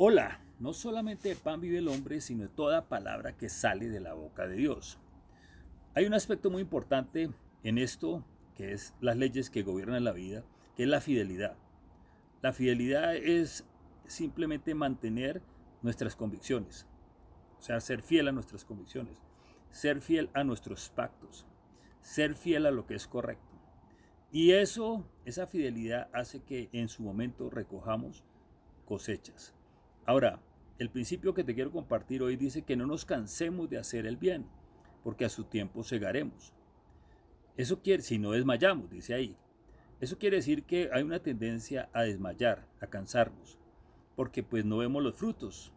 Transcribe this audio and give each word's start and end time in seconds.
Hola, 0.00 0.38
no 0.60 0.74
solamente 0.74 1.28
de 1.28 1.34
pan 1.34 1.60
vive 1.60 1.78
el 1.78 1.88
hombre, 1.88 2.20
sino 2.20 2.44
de 2.44 2.48
toda 2.48 2.88
palabra 2.88 3.36
que 3.36 3.48
sale 3.48 3.88
de 3.88 3.98
la 3.98 4.14
boca 4.14 4.46
de 4.46 4.54
Dios. 4.54 4.96
Hay 5.96 6.06
un 6.06 6.14
aspecto 6.14 6.50
muy 6.50 6.62
importante 6.62 7.30
en 7.64 7.78
esto, 7.78 8.24
que 8.54 8.70
es 8.70 8.94
las 9.00 9.16
leyes 9.16 9.50
que 9.50 9.64
gobiernan 9.64 10.04
la 10.04 10.12
vida, 10.12 10.44
que 10.76 10.84
es 10.84 10.88
la 10.88 11.00
fidelidad. 11.00 11.56
La 12.42 12.52
fidelidad 12.52 13.16
es 13.16 13.64
simplemente 14.06 14.72
mantener 14.72 15.42
nuestras 15.82 16.14
convicciones, 16.14 16.86
o 17.58 17.62
sea, 17.62 17.80
ser 17.80 18.02
fiel 18.02 18.28
a 18.28 18.32
nuestras 18.32 18.64
convicciones, 18.64 19.18
ser 19.72 20.00
fiel 20.00 20.30
a 20.32 20.44
nuestros 20.44 20.90
pactos, 20.90 21.44
ser 22.02 22.36
fiel 22.36 22.66
a 22.66 22.70
lo 22.70 22.86
que 22.86 22.94
es 22.94 23.08
correcto. 23.08 23.56
Y 24.30 24.52
eso, 24.52 25.04
esa 25.24 25.48
fidelidad 25.48 26.08
hace 26.12 26.38
que 26.44 26.68
en 26.72 26.86
su 26.86 27.02
momento 27.02 27.50
recojamos 27.50 28.22
cosechas. 28.84 29.57
Ahora, 30.08 30.40
el 30.78 30.88
principio 30.88 31.34
que 31.34 31.44
te 31.44 31.54
quiero 31.54 31.70
compartir 31.70 32.22
hoy 32.22 32.36
dice 32.36 32.62
que 32.62 32.76
no 32.76 32.86
nos 32.86 33.04
cansemos 33.04 33.68
de 33.68 33.76
hacer 33.76 34.06
el 34.06 34.16
bien, 34.16 34.46
porque 35.04 35.26
a 35.26 35.28
su 35.28 35.44
tiempo 35.44 35.84
segaremos. 35.84 36.54
Eso 37.58 37.82
quiere, 37.82 38.02
si 38.02 38.18
no 38.18 38.30
desmayamos, 38.30 38.88
dice 38.88 39.12
ahí. 39.12 39.36
Eso 40.00 40.16
quiere 40.16 40.38
decir 40.38 40.64
que 40.64 40.88
hay 40.94 41.02
una 41.02 41.22
tendencia 41.22 41.90
a 41.92 42.04
desmayar, 42.04 42.66
a 42.80 42.86
cansarnos, 42.86 43.58
porque 44.16 44.42
pues 44.42 44.64
no 44.64 44.78
vemos 44.78 45.02
los 45.02 45.14
frutos, 45.14 45.74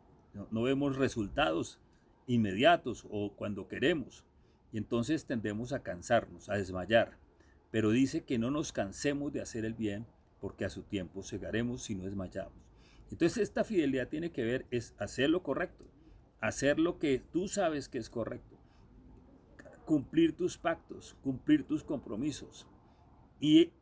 no, 0.50 0.62
vemos 0.62 0.96
resultados 0.96 1.82
inmediatos 2.26 3.06
o 3.12 3.34
cuando 3.34 3.68
queremos, 3.68 4.24
y 4.72 4.78
entonces 4.78 5.26
tendemos 5.26 5.74
a 5.74 5.84
cansarnos, 5.84 6.48
a 6.48 6.54
desmayar. 6.54 7.18
Pero 7.70 7.90
dice 7.90 8.24
que 8.24 8.40
no 8.40 8.50
nos 8.50 8.72
cansemos 8.72 9.34
de 9.34 9.42
hacer 9.42 9.66
el 9.66 9.74
bien, 9.74 10.08
porque 10.40 10.64
a 10.64 10.70
su 10.70 10.84
tiempo 10.84 11.22
segaremos 11.22 11.84
si 11.84 11.96
no 11.96 12.06
desmayamos. 12.06 12.71
Entonces 13.12 13.44
esta 13.44 13.64
fidelidad 13.64 14.08
tiene 14.08 14.32
que 14.32 14.44
ver 14.44 14.66
es 14.72 14.96
hacer 14.98 15.30
lo 15.30 15.44
correcto, 15.44 15.86
hacer 16.40 16.80
lo 16.80 16.98
que 16.98 17.20
tú 17.20 17.48
sabes 17.48 17.90
que 17.90 17.98
es 17.98 18.10
correcto, 18.10 18.58
cumplir 19.86 20.36
tus 20.36 20.58
pactos, 20.58 21.18
cumplir 21.22 21.66
tus 21.66 21.84
compromisos. 21.84 22.68
Y 23.40 23.74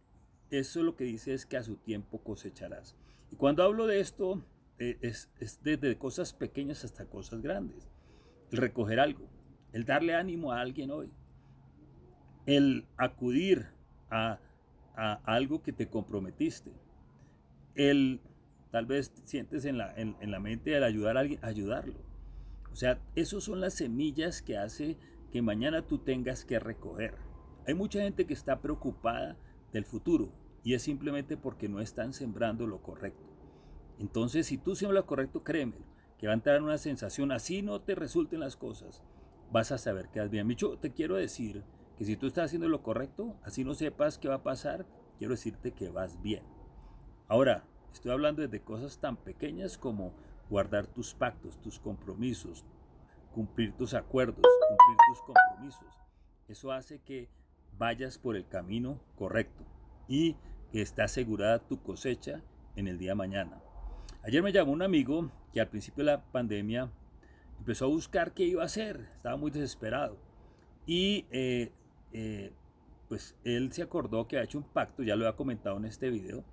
eso 0.50 0.82
lo 0.82 0.96
que 0.96 1.04
dice 1.04 1.34
es 1.34 1.46
que 1.46 1.58
a 1.58 1.64
su 1.64 1.76
tiempo 1.76 2.24
cosecharás. 2.24 2.96
Y 3.32 3.36
cuando 3.36 3.64
hablo 3.64 3.86
de 3.86 4.00
esto, 4.00 4.44
eh, 4.80 4.98
es, 5.02 5.30
desde 5.62 5.98
cosas 5.98 6.34
pequeñas 6.34 6.84
hasta 6.84 7.06
cosas 7.06 7.42
grandes. 7.42 7.88
El 8.52 8.58
recoger 8.58 9.00
algo, 9.00 9.30
el 9.74 9.86
darle 9.86 10.16
ánimo 10.16 10.52
a 10.52 10.62
alguien 10.62 10.90
hoy, 10.90 11.12
el 12.48 12.88
acudir 12.98 13.68
a, 14.10 14.40
a 14.96 15.14
algo 15.26 15.62
que 15.62 15.72
te 15.72 15.88
comprometiste, 15.88 16.72
el 17.76 18.22
Tal 18.72 18.86
vez 18.86 19.12
sientes 19.26 19.66
en 19.66 19.78
la, 19.78 19.94
en, 19.96 20.16
la 20.32 20.40
mente 20.40 20.76
al 20.76 20.84
ayudar 20.84 21.18
a 21.18 21.22
alguien, 21.22 21.40
ayudarlo. 21.44 21.96
O 22.72 22.76
sea, 22.76 23.00
esas 23.16 23.44
son 23.44 23.62
las 23.62 23.74
semillas 23.74 24.42
que 24.42 24.58
hace 24.58 24.98
que 25.32 25.42
mañana 25.42 25.88
tú 25.88 26.00
tengas 26.00 26.46
que 26.46 26.60
recoger. 26.60 27.16
Hay 27.68 27.74
mucha 27.74 28.02
gente 28.02 28.26
que 28.26 28.34
está 28.34 28.62
preocupada 28.62 29.38
del 29.74 29.86
futuro 29.86 30.32
y 30.64 30.74
es 30.74 30.84
simplemente 30.84 31.38
porque 31.38 31.68
no 31.68 31.80
están 31.80 32.14
sembrando 32.14 32.68
lo 32.68 32.82
correcto. 32.82 33.26
Entonces, 34.00 34.48
si 34.48 34.58
tú 34.58 34.76
siembras 34.76 35.04
lo 35.04 35.08
correcto, 35.08 35.44
créeme, 35.44 35.78
que 36.18 36.28
va 36.28 36.34
a 36.34 36.36
entrar 36.36 36.62
una 36.62 36.78
sensación, 36.78 37.32
así 37.32 37.62
no 37.62 37.82
te 37.82 37.96
resulten 37.96 38.40
las 38.40 38.56
cosas, 38.56 39.04
vas 39.52 39.72
a 39.72 39.78
saber 39.78 40.10
que 40.10 40.20
vas 40.20 40.30
bien. 40.30 40.48
Micho, 40.48 40.78
te 40.78 40.92
quiero 40.92 41.16
decir 41.16 41.64
que 41.98 42.06
si 42.06 42.16
tú 42.16 42.28
estás 42.28 42.46
haciendo 42.46 42.70
lo 42.70 42.84
correcto, 42.84 43.36
así 43.44 43.64
no 43.64 43.74
sepas 43.74 44.18
qué 44.18 44.28
va 44.30 44.36
a 44.36 44.44
pasar, 44.44 44.86
quiero 45.18 45.34
decirte 45.34 45.72
que 45.72 45.90
vas 45.90 46.22
bien. 46.22 46.44
Ahora, 47.28 47.66
Estoy 47.94 48.12
hablando 48.12 48.48
de 48.48 48.62
cosas 48.62 48.98
tan 49.00 49.18
pequeñas 49.18 49.78
como 49.78 50.14
guardar 50.50 50.88
tus 50.88 51.14
pactos, 51.14 51.60
tus 51.62 51.80
compromisos, 51.80 52.64
cumplir 53.34 53.74
tus 53.74 53.94
acuerdos, 53.94 54.46
cumplir 54.68 54.98
tus 55.10 55.22
compromisos. 55.22 55.88
Eso 56.48 56.72
hace 56.72 57.00
que 57.00 57.30
vayas 57.78 58.18
por 58.18 58.36
el 58.36 58.48
camino 58.48 59.00
correcto 59.16 59.64
y 60.08 60.36
que 60.72 60.82
esté 60.82 61.02
asegurada 61.02 61.60
tu 61.60 61.82
cosecha 61.82 62.42
en 62.76 62.88
el 62.88 62.98
día 62.98 63.16
mañana. 63.16 63.62
Ayer 64.24 64.44
me 64.44 64.52
llamó 64.52 64.72
un 64.72 64.82
amigo 64.82 65.32
que 65.54 65.62
al 65.62 65.70
principio 65.70 66.04
de 66.04 66.12
la 66.12 66.24
pandemia 66.24 66.90
empezó 67.58 67.86
a 67.86 67.90
buscar 67.90 68.34
qué 68.34 68.44
iba 68.44 68.64
a 68.64 68.66
hacer, 68.66 69.10
estaba 69.16 69.38
muy 69.38 69.52
desesperado. 69.52 70.18
Y 70.86 71.26
eh, 71.32 71.72
eh, 72.14 72.52
pues 73.08 73.36
él 73.44 73.72
se 73.72 73.82
acordó 73.82 74.28
que 74.28 74.38
ha 74.38 74.44
hecho 74.44 74.58
un 74.58 74.64
pacto, 74.64 75.04
ya 75.04 75.16
lo 75.16 75.28
he 75.28 75.36
comentado 75.36 75.78
en 75.78 75.86
este 75.86 76.10
video, 76.10 76.44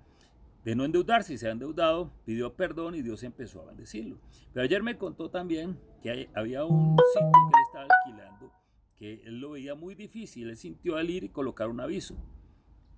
de 0.67 0.75
no 0.75 0.83
endeudarse 0.83 1.33
y 1.33 1.37
se 1.37 1.47
ha 1.47 1.51
endeudado, 1.51 2.11
pidió 2.25 2.53
perdón 2.53 2.93
y 2.93 3.01
Dios 3.01 3.23
empezó 3.23 3.61
a 3.61 3.67
bendecirlo. 3.67 4.17
Pero 4.51 4.65
ayer 4.65 4.83
me 4.83 4.97
contó 4.97 5.29
también 5.29 5.79
que 6.03 6.29
había 6.35 6.65
un 6.65 6.97
sitio 7.13 7.31
que 7.31 7.57
él 7.57 7.63
estaba 7.67 7.87
alquilando 7.89 8.51
que 8.97 9.21
él 9.23 9.39
lo 9.39 9.51
veía 9.51 9.75
muy 9.75 9.95
difícil, 9.95 10.49
él 10.49 10.57
sintió 10.57 10.97
al 10.97 11.09
ir 11.09 11.23
y 11.23 11.29
colocar 11.29 11.69
un 11.69 11.79
aviso 11.79 12.17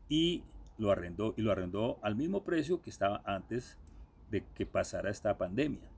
y 0.08 0.42
lo 0.80 0.90
arrendó 0.90 1.36
y 1.38 1.44
lo 1.44 1.52
arrendó 1.52 2.00
al 2.02 2.16
mismo 2.16 2.44
precio 2.44 2.82
que 2.82 2.90
estaba 2.90 3.22
antes 3.24 3.78
de 4.32 4.44
que 4.56 4.66
pasara 4.66 5.12
esta 5.12 5.38
pandemia. 5.38 5.92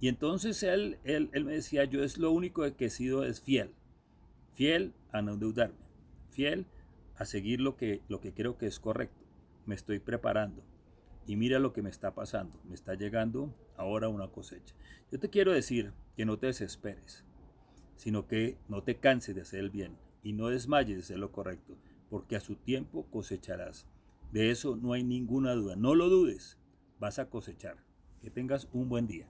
Y 0.00 0.08
entonces 0.08 0.62
él, 0.62 0.98
él, 1.04 1.30
él 1.32 1.46
me 1.46 1.54
decía, 1.54 1.84
yo 1.84 2.04
es 2.04 2.18
lo 2.18 2.32
único 2.32 2.70
que 2.76 2.84
he 2.84 2.90
sido 2.90 3.24
es 3.24 3.40
fiel, 3.40 3.70
fiel 4.52 4.92
a 5.10 5.22
no 5.22 5.32
endeudarme, 5.32 5.86
fiel 6.28 6.66
a 7.16 7.24
seguir 7.24 7.62
lo 7.62 7.78
que, 7.78 8.02
lo 8.10 8.20
que 8.20 8.34
creo 8.34 8.58
que 8.58 8.66
es 8.66 8.78
correcto, 8.78 9.24
me 9.64 9.74
estoy 9.74 10.00
preparando, 10.00 10.62
y 11.28 11.36
mira 11.36 11.58
lo 11.58 11.74
que 11.74 11.82
me 11.82 11.90
está 11.90 12.14
pasando, 12.14 12.58
me 12.66 12.74
está 12.74 12.94
llegando 12.94 13.54
ahora 13.76 14.08
una 14.08 14.28
cosecha. 14.28 14.74
Yo 15.12 15.20
te 15.20 15.28
quiero 15.28 15.52
decir 15.52 15.92
que 16.16 16.24
no 16.24 16.38
te 16.38 16.46
desesperes, 16.46 17.22
sino 17.96 18.26
que 18.26 18.56
no 18.66 18.82
te 18.82 18.96
canses 18.96 19.34
de 19.34 19.42
hacer 19.42 19.60
el 19.60 19.68
bien 19.68 19.98
y 20.22 20.32
no 20.32 20.48
desmayes 20.48 20.96
de 20.96 21.02
hacer 21.02 21.18
lo 21.18 21.30
correcto, 21.30 21.76
porque 22.08 22.34
a 22.34 22.40
su 22.40 22.56
tiempo 22.56 23.06
cosecharás. 23.10 23.86
De 24.32 24.50
eso 24.50 24.76
no 24.76 24.94
hay 24.94 25.04
ninguna 25.04 25.52
duda, 25.52 25.76
no 25.76 25.94
lo 25.94 26.08
dudes, 26.08 26.56
vas 26.98 27.18
a 27.18 27.28
cosechar. 27.28 27.76
Que 28.22 28.30
tengas 28.30 28.66
un 28.72 28.88
buen 28.88 29.06
día. 29.06 29.28